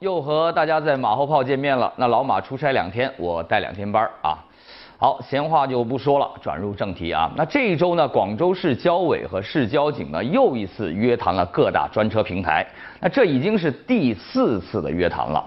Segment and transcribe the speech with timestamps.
[0.00, 1.92] 又和大家在马后炮见面了。
[1.96, 4.36] 那老马出差两天，我带两天班啊。
[4.98, 7.30] 好，闲话就不说了，转入正题啊。
[7.36, 12.66] 那这一周呢，广州市交委和市交警呢又一次约谈了各大专车平台。
[13.00, 15.44] 那这已经是第四次的约谈了。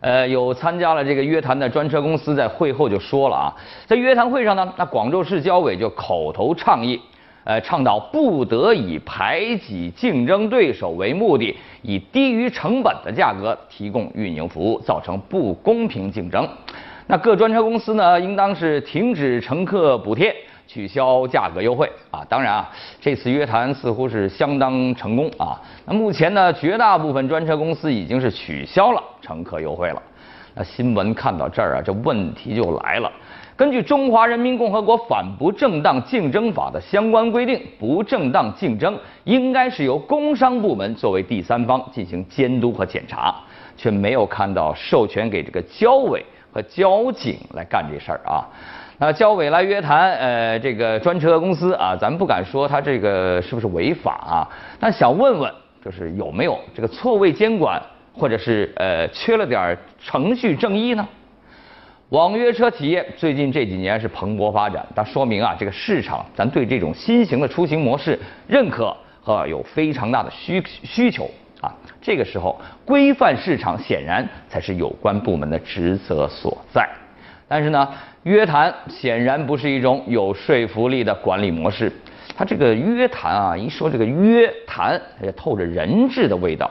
[0.00, 3.54] 呃，有参加了这个约谈的专车公司在会后就说了啊，
[3.86, 6.98] 在约谈会上呢，那广州市交委就口头倡议，
[7.44, 16.48] 呃，倡导不得以排挤竞争对手为目的，以低于成本的价格提供运营服务，造成不公平竞争。
[17.06, 20.34] 那各专车公司呢，应当是停止乘客补贴。
[20.72, 22.24] 取消价格优惠啊！
[22.28, 22.70] 当然啊，
[23.00, 25.60] 这次约谈似乎是相当成功啊。
[25.84, 30.00] 那目前呢，绝大部分专车公司已经是取消了乘客优惠了。
[30.54, 33.10] 那新闻看到这儿啊，这问题就来了。
[33.56, 43.34] 根据《中华人民共和国反不正当竞争法》的相关规定，不正当竞争应该是由工商部门作为第三方进行监督和检查，
[43.76, 48.48] 却没有看到授权给这个交委和交警来干这事儿啊。
[48.96, 55.52] 那交委来约谈，呃，这个专车公司啊，咱不敢说他这个是不是违法啊，但想问问，
[55.84, 57.80] 就是有没有这个错位监管，
[58.12, 61.08] 或者是呃缺了点程序正义呢？
[62.10, 71.72] 网约车企业最近这几年是蓬勃发展，它说明啊，这个市场咱对这种新型的出行模式认可和有非常大的需需求啊。
[72.00, 76.88] 这个时候，规范市场显然才是有关部门的职责所在。
[77.48, 77.88] 但是呢？
[78.24, 81.90] 约谈显然不是一种有说服力的管理模式。
[82.36, 86.70] 他这个约谈啊，一说这个约谈，也透着人质的味道。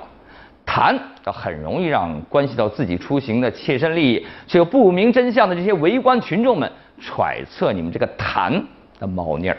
[0.71, 8.63] 谈，很容易让关系到自己出行的切身利益却又不明真相的这些围观群众们揣测你们这个谈
[8.99, 9.57] 的猫腻儿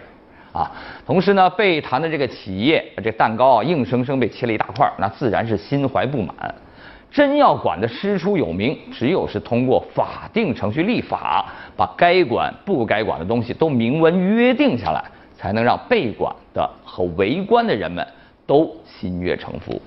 [0.52, 0.70] 啊。
[1.04, 6.54] 同时呢，被谈的这个企业，这蛋糕啊，硬生生被切了一大块，那自然是心怀不满。
[7.10, 11.44] 真要管的师出有名，只有是通过法定程序立法，
[11.76, 15.02] 把该管不该管的东西都明文约定下来，
[15.36, 18.06] 才能让被管的和围观的人们
[18.46, 19.82] 都心悦诚服。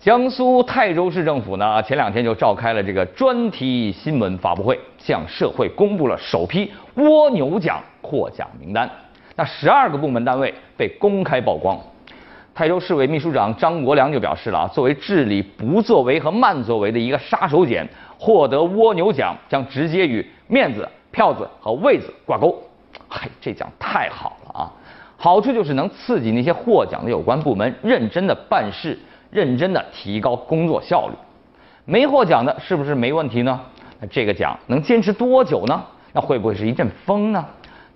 [0.00, 8.88] 江苏泰州市政府呢，前两天就召开了这个专题新闻发布会，向社会公布了首批蜗牛奖获奖名单。
[9.34, 11.76] 那十二个部门单位被公开曝光。
[12.54, 17.84] 泰州市委秘书长张国良就表示了啊，作为治理不作为和慢作为的一个杀手锏，
[18.16, 22.56] 获得蜗牛奖将直接与面子、票子和位子挂钩。
[23.08, 24.70] 嘿，这奖太好了啊！
[25.16, 28.96] 好处就是能刺激那些获奖的有关部门认真的办事，
[29.30, 31.14] 认真的提高工作效率。
[31.84, 33.60] 没获奖的是不是没问题呢？
[34.00, 35.82] 那这个奖能坚持多久呢？
[36.12, 37.44] 那会不会是一阵风呢？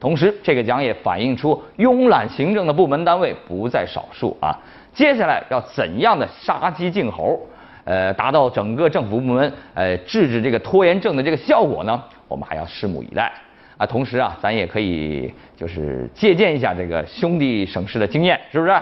[0.00, 4.58] 同时，这个奖也反映出慵懒行政的部门单位不在少数啊。
[4.92, 7.38] 接下来要怎样的杀鸡儆猴，
[7.84, 12.02] 呃，达到整个政府部门呃制止这个拖延症的这个效果呢？
[12.26, 13.32] 我们还要拭目以待
[13.76, 13.86] 啊。
[13.86, 18.72] 同时啊，咱也可以就是借鉴一下这个兄弟省市的经验，是不是？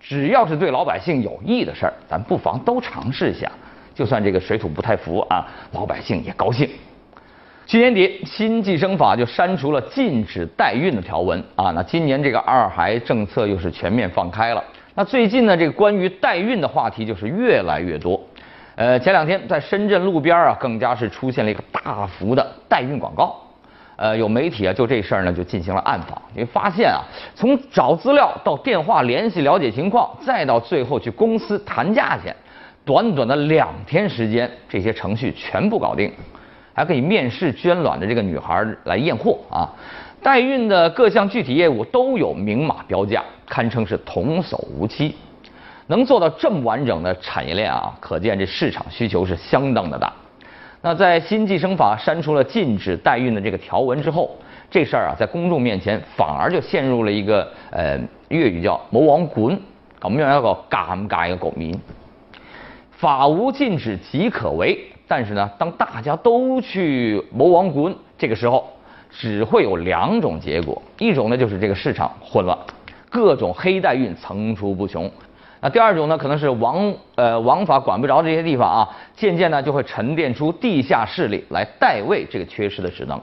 [0.00, 3.50] 只要是对老百姓有益的事儿，咱不妨都尝试一下，
[3.94, 6.68] 就算这个水土不太服啊，老百姓也高兴。
[7.66, 11.70] 去年底，新计生法就删除了禁止代孕的条文啊。
[11.70, 14.64] 那今年这个二孩政策又是全面放开了。
[14.94, 18.20] 那最近呢，这个关于代孕的话题就是越来越多。
[18.74, 23.40] 呃，前两天在深圳路边啊，更加是出现了一个大幅的代孕广告。
[24.00, 32.34] 呃，有媒体啊就这事儿呢就进行了暗访，因为发现啊，从找资料到电话联系了解情况，再到最后去公司谈价钱，
[32.82, 36.10] 短短的两天时间，这些程序全部搞定。
[36.72, 39.68] 还可以面试捐卵的这个女孩来验货啊，
[40.22, 45.14] 代孕的各项具体业务都有明码标价，堪称是童叟无欺。
[45.88, 50.10] 能做到这么完整的产业链啊，可见这市场需求是相当的大。
[50.82, 54.36] 那在新计生法删除了禁止代孕的这个条文之后，
[54.70, 59.60] 这事儿啊，在公众面前反而就陷入了一个呃粤语叫“冇王滚”，
[60.00, 61.78] 咁样一个尴尬的局面。
[62.90, 64.78] 法无禁止即可为。
[65.06, 68.68] 但是呢，当大家都去谋王滚，这个时候
[69.10, 72.56] 只会有两种结果：一种呢就是这个市场混乱，
[73.10, 75.10] 各种黑代孕层出不穷；
[75.62, 83.20] 那第二种呢，可能是王呃王法管不着这些地方啊，渐渐呢就会沉淀出地下势力来代位这个缺失的职能，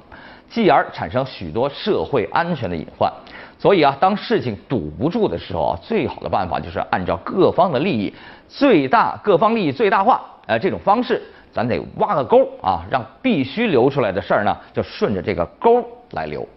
[0.47, 3.11] 继而产生许多社会安全的隐患。
[3.57, 8.13] 所以啊，当事情堵不住的时候啊，最好的办法就是按照各方的利益
[8.47, 11.21] 最大，各方利益最大化，呃这种方式。
[11.51, 16.47] 咱得挖个沟啊，让必须流出来的事儿呢，就顺着这个沟来流。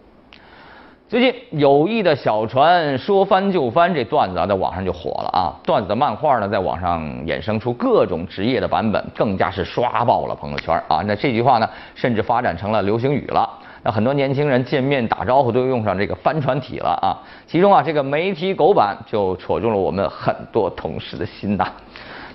[1.11, 5.51] 最近友谊的小船说翻就翻这段子啊，在网上就火了啊。
[5.61, 11.03] 段子的漫画呢，在网上衍生出各种职业的版本，更加是刷爆了朋友圈啊。
[11.05, 13.49] 那这句话呢，甚至发展成了流行语了。
[13.83, 17.11] 那很多年轻人见面打招呼都用上这个翻船体了啊。
[17.45, 21.67] 其中啊，这个媒体狗版就戳中了我们很多同事的心呐。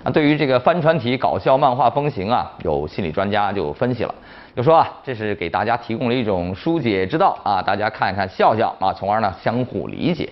[0.04, 4.14] 那对于这个翻船体搞笑漫画风行啊，有心理专家就分析了。
[4.56, 10.30] 就说啊，这是给大家提供了一种疏解之道啊，大家看一看笑笑啊，从而呢相互理解。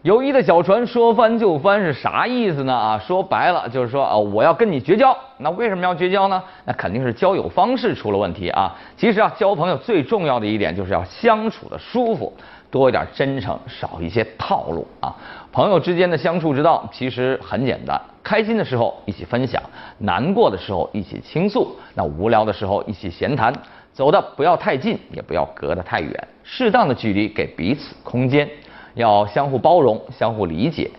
[0.00, 2.72] 友谊的小船说翻就翻是啥意思呢？
[2.72, 6.42] 啊，说白了就是说啊，我要跟你绝交，那为什么要绝交呢？
[6.64, 8.74] 那肯定是交友方式出了问题啊。
[8.96, 12.32] 其实啊，交朋友最重要的一点就是要相处的舒服。
[12.70, 15.14] 多一点真诚，少一些套路啊！
[15.50, 19.62] 朋友之间的相处之道其实很简单：开心的时候一起分享，
[19.98, 23.52] 难过的时候一起倾诉，那无聊的时候一起闲谈。
[23.92, 28.48] 走的不要太近，也不要隔得太远，适当的距离给彼此空间，
[28.94, 30.90] 要相互包容，相互理解。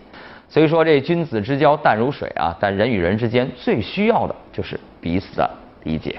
[0.48, 5.48] 所以说这君子之交淡如水啊，但人与人之间最需要的就是彼此的
[5.84, 6.18] 理解。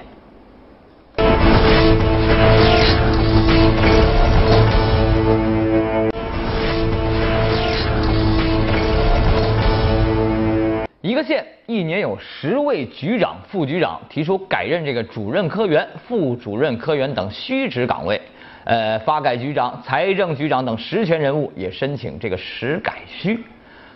[11.23, 18.21] 县一年有十位局长、副局长提出改任这个主任科员、副主任科员等虚职岗位，
[18.63, 23.43] 呃，发改局长、财政局长等实权人物也申请这个实改虚。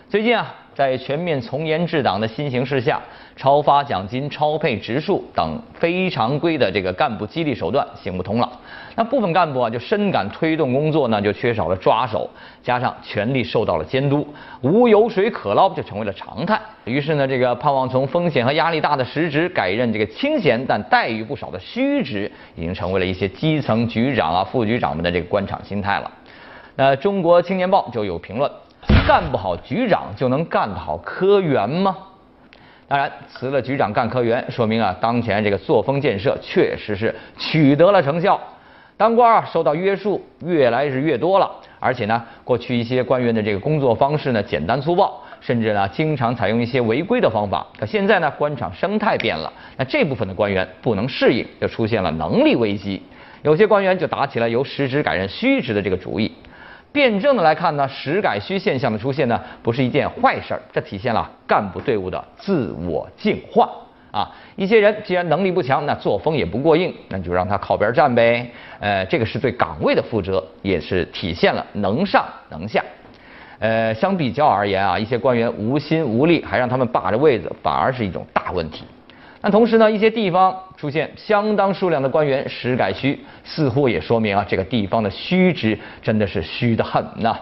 [0.08, 3.00] 最近啊，在全面从严治党的新形势下，
[3.34, 8.52] 超发奖金、超配植树等非常规的这个干部激励手段行不通了。
[8.94, 12.28] 那部分干部啊，就深感推动工作呢就缺少了抓手，
[12.62, 14.26] 加上权力受到了监督，
[14.60, 16.60] 无油水可捞就成为了常态。
[16.84, 26.10] 于是呢，这个盼望从风险和压力大的实职改任这个清闲但待遇不少的虚职，已经成为了一些基层局长啊、副局长们的这个官场心态了。
[26.74, 28.50] 那中国青年报就有评论：
[29.06, 31.96] 干不好局长就能干得好科员吗？
[32.88, 38.40] 当然，辞了局长干科员，说明啊，当前这个作风建设确实是取得了成效。
[38.96, 41.48] 当官啊，受到约束越来是越多了，
[41.78, 47.64] 而且呢，过去一些官员的这个工作方式呢，简单粗暴，甚至呢，经常采用一些违规的方法。
[47.78, 53.00] 可现在呢，官场生态变了，那这部分的官员不能适应，就出现了能力危机。
[53.42, 56.32] 有些官员就打起了由实职改任虚职的这个主意。
[56.96, 63.68] 辩证的来看呢，实改虚现象的出现呢，不是一件坏事儿，这体现了干部队伍的自我净化。
[64.10, 68.50] 啊，一些人既然能力不强，那作风也不过硬，那就让他靠边站呗。
[68.80, 72.82] 呃，这个是对岗位的负责，也是体现了能上能下。
[73.58, 78.86] 呃，相比较而言啊，一些官员无心无力，还让他们霸着位子，反而是一种大问题。
[79.42, 87.36] 那同时呢，一些地方出现相当数量的官员实改虚，似乎也说明啊，这个地方的虚职真的是虚得很呐。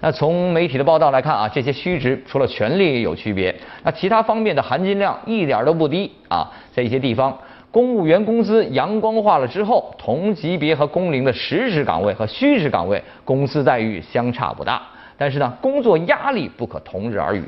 [0.00, 6.50] 那从媒体的报道来看啊，这些虚职除了权力有区别，那其他方面的含金量一点都不低啊。
[6.70, 7.36] 在一些地方，
[7.70, 14.82] 公务员工资阳光化了之后，同级别和工龄的实职岗位和虚职岗位工资待遇相差不大，
[15.16, 17.42] 但是呢，工作压力不可同日而语。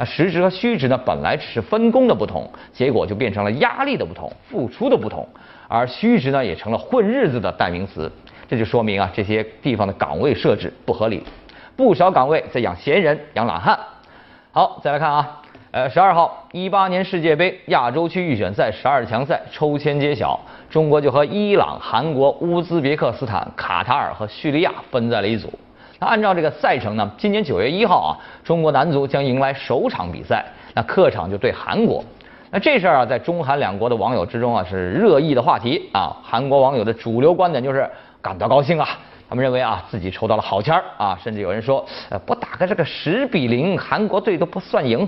[0.00, 5.28] 那实职和虚职呢，本来只是分工的不同，结果就变成了压力的不同、付出的不同，
[5.68, 8.10] 而虚职呢，也成了混日子的代名词。
[8.48, 11.22] 这就说明啊，这些地方的岗位设置不合理。
[11.76, 13.78] 不少岗位在养闲人、养懒汉。
[14.52, 25.52] 好，再来看啊，呃，十二号，一八年世界杯亚洲区预选赛十二强赛抽签揭晓，中国就和伊朗、韩国、乌兹别克斯坦、卡塔尔和叙利亚分在了一组。
[26.00, 28.10] 那按照这个赛程呢，今年九月一号啊，
[28.42, 32.02] 中国男足将迎来首场比赛，那客场就对韩国。
[32.50, 36.16] 那这事儿啊，在中韩两国的网友之中啊，是热议的话题啊。
[36.22, 37.88] 韩国网友的主流观点就是
[38.22, 38.88] 感到高兴啊。
[39.28, 45.06] 他们认为啊，自己抽到了好签儿啊，甚至有人说，呃，不打个这个十比零，韩国队都不算赢。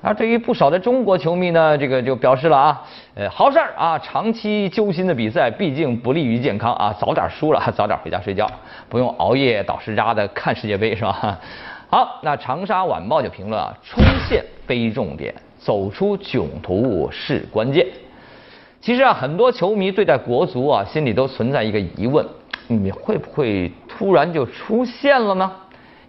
[0.00, 2.82] 而对于不少的中国球迷呢，这个就表示了啊，
[3.14, 8.48] 呃，好事儿啊，长期揪心的比赛毕竟不利于健康啊，早点输了， 早点回家睡觉，
[8.88, 11.38] 不用熬夜倒时差的看世界杯是吧？
[11.90, 17.86] 好，那长沙晚报就评论啊，冲线非重点，走出囧途是关键。
[18.80, 22.24] 其实啊，很多球迷对待国足啊，心里都存在一个疑问。
[22.68, 25.50] 你会不会突然就出现了呢？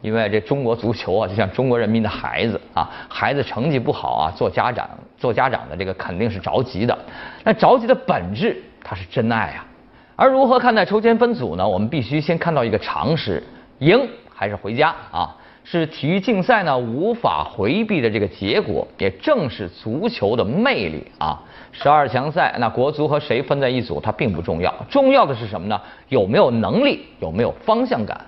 [0.02, 6.98] 因为这中国足球啊，就像中国人民的孩子啊，孩子成绩不好啊，做家长做家长的这个肯定是着急的。
[7.44, 9.66] 那着急的本质，它是真爱啊。
[10.16, 11.68] 而如何看待抽签分组呢？
[11.68, 13.44] 我们必须先看到一个常识：
[13.80, 15.36] 赢还是回家啊？
[15.66, 21.40] 是体育竞赛呢无法回避的这个结果，也正是足球的魅力啊。
[21.72, 25.80] 十二强赛，那国足和谁分在一组，它并不重要，重要的是什么呢？
[26.08, 28.20] 有没有能力，有没有方向感？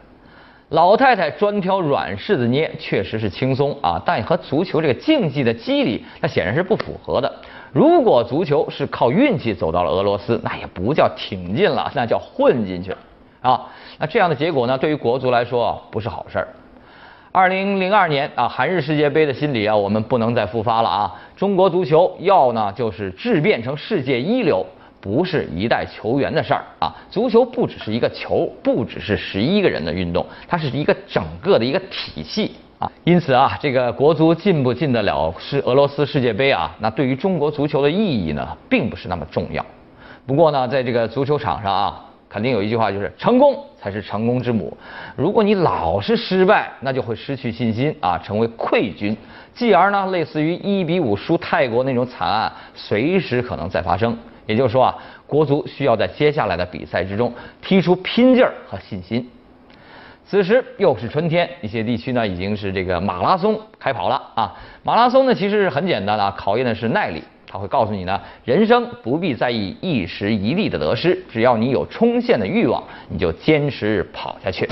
[0.71, 7.29] 老太太专挑软柿子捏，确实是轻松啊，但和足球这个竞技的机理，那显然是不符合的。
[7.73, 12.95] 如果足球是靠运气走到了俄罗斯，那也不叫挺进了，那叫混进去
[13.41, 13.67] 啊。
[13.99, 16.47] 那这样的结果呢，对于国足来说不是好事儿。
[17.33, 21.13] 二零零二年啊，韩日世界杯的心理啊，我们不能再复发了啊。
[21.35, 24.65] 中国足球要呢，就是质变成世界一流。
[25.01, 26.95] 不是一代球员的事儿啊！
[27.09, 32.89] 足球不只是一个球，不只是十一个人的运动，它是一个整个的一个体系啊。
[33.03, 36.75] 因此啊，这个国足进不进得了是俄罗斯世界杯啊？
[36.79, 39.65] 那对于中国足球的意义呢，并不是那么重要。
[40.27, 44.77] 不过呢，在这个足球场上啊，肯定有一句话就是成功才是成功之母。
[45.15, 49.17] 如果你老是失败，那就会失去信心啊，成为溃军，
[49.55, 54.15] 继而呢，类似于一比五输泰国那种惨案，随时可能再发生。
[54.45, 54.95] 也就是说啊，
[55.27, 59.29] 国足需要在接下来的比赛之中踢出拼劲儿和信心。
[60.25, 64.55] 此时又是春天，一些地区呢已经是这个马拉松开跑了啊。
[64.83, 67.21] 马拉松呢其实是很简单的，考验的是耐力。
[67.45, 74.65] 他会告诉你呢，人生不必在意一时一地的得失，只要你有冲线的欲望，你就坚持跑下去。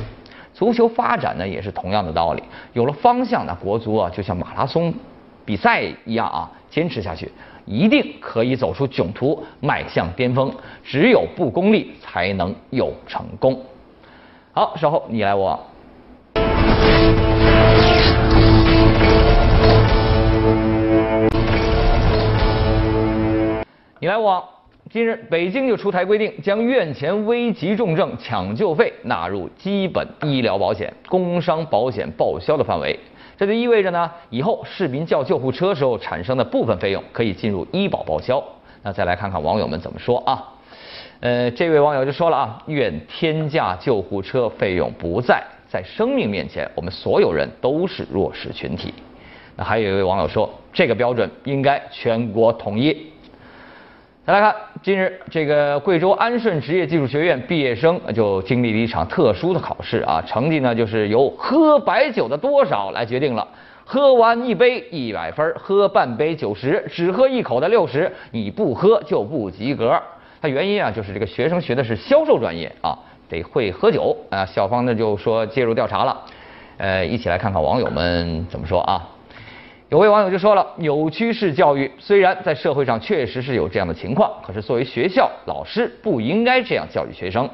[0.53, 4.93] 足球发展呢也是同样的道理，有了方向，呢国足啊就像马拉松
[5.43, 7.29] 比赛一样啊，坚持下去。
[7.69, 10.51] 一定可以走出囧途，迈向巅峰。
[10.83, 13.61] 只有不功利，才能有成功。
[14.51, 15.59] 好，稍后你来我往。
[23.99, 24.43] 你来我往。
[24.89, 32.99] 近日，北京就出台规定，将院前危急重症抢救费纳入基本医疗保险、工伤保险报销的范围。
[33.39, 38.43] 这就意味着呢，以后市民叫救护车时候产生的部分费用可以进入医保报销。
[38.83, 40.43] 那再来看看网友们怎么说啊？
[41.21, 48.93] 呃，这位网友就说了啊，愿天价救护车费用不在，在生命面前，我们所有人都是弱势群体。
[49.55, 53.09] 那还有一位网友说，这个标准应该全国统一。
[54.25, 63.45] 再来看，近日这个贵州安顺职业技术学院毕业生就经历了一场特殊的考试啊，成绩呢就是由喝白酒的多少来决定了。
[63.83, 70.01] 喝完一杯一百分，喝半杯九十，只喝一口的六十，你不喝就不及格。
[70.41, 74.45] 它原因啊，就是这个学生学的是销售专业啊，得会喝酒啊。
[74.45, 76.17] 校方呢就说介入调查了，
[76.77, 79.05] 呃，一起来看看网友们怎么说啊。
[79.89, 87.49] 有位网友就说了：“扭曲式教育虽然在社会上确实是有这样的情况，可是作为学校老师不应该这样教育学生。”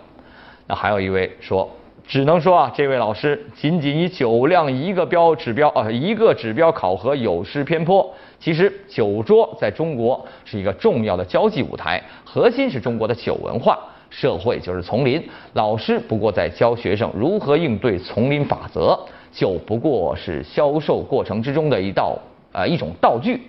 [0.68, 1.70] 那还有一位说
[2.06, 8.14] ：“只能说啊，这位老师仅仅以酒量一个标指标啊一个指标考核有失偏颇。
[8.38, 13.80] 其实酒桌在中国是一个重要的交际舞台，核心是中国的酒文化。
[14.10, 19.00] 社会就是丛林，老师不过在教学生如何应对丛林法则。”
[19.36, 22.18] 就不过是销售过程之中的一道
[22.54, 23.42] 呃一种道具。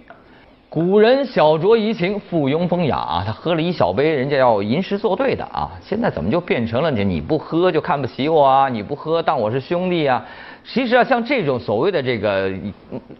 [0.69, 5.71] 古人小酌怡情，附庸风雅啊，他喝了一小杯，人家要吟诗作对的啊。
[5.81, 8.69] 现在怎么就变成了你你不喝就看不起我啊？
[8.69, 10.23] 你不喝当我是兄弟啊？
[10.64, 12.52] 其实啊，像这种所谓的这个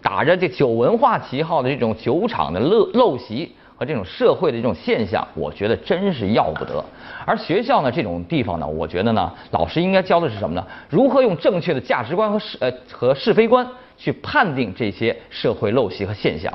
[0.03, 3.53] 打着这酒文化旗号的这种酒厂的陋陋习。
[3.77, 6.83] 和这种社会的这种现象，我觉得真是要不得。
[7.27, 10.67] 而学校呢，这种地方呢，我觉得呢，老师应该教的是什么呢？
[10.89, 13.67] 如何用正确的价值观和是呃和是非观
[13.99, 16.51] 去判定这些社会陋习和现象，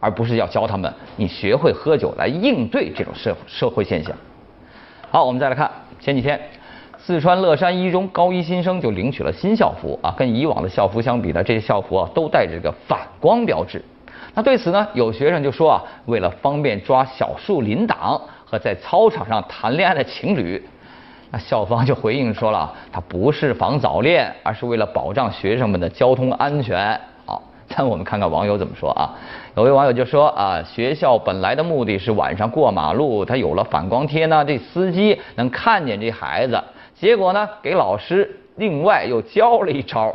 [0.00, 4.12] 而不是要教他们你学会喝酒来应对这种社社会现象。
[5.10, 6.40] 好，我们再来看前几天，
[6.98, 13.80] 四川乐山一中高一新生就领取了新校服啊，跟以往的校服相比呢，这些校服啊都带着这个反光标志。
[14.34, 20.60] 那对此呢，有学生就说啊，为了方便抓小树林党和在操场上谈恋爱的情侣，
[21.30, 27.00] 那校方就回应说了，他不是防早恋，而是为了保障学生们的交通安全。
[27.24, 27.40] 好，
[27.76, 29.14] 那我们看看网友怎么说啊？
[29.56, 36.60] 有位网友就说啊，学校本来的目的是晚上过马路，他有了反光贴呢，这司机能看见这孩子，
[36.96, 40.12] 结果呢，给老师另外又教了一招。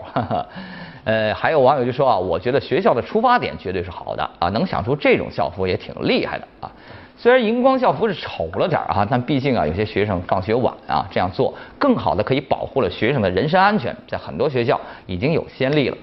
[1.10, 6.72] 呃，还有网友就说啊，我觉得学校的出发点绝对是好的啊，能想出这种校服也挺厉害的啊。
[7.18, 15.98] 虽然荧光校服是丑了点啊，但毕竟啊，有些学生放学晚啊，这样做更好的可以保护了学生的人身安全，在很多学校已经有先例了。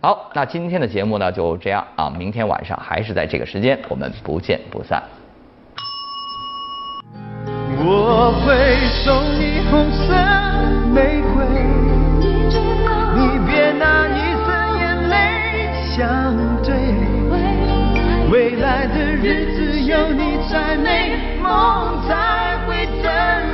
[0.00, 5.00] 好，那今天的节目呢就这样啊，明天晚上还是在这个时间，我们不见不散。
[7.86, 10.12] 我会送你红色
[10.92, 11.46] 玫瑰，
[18.70, 23.49] 爱的日子有你才美梦才会真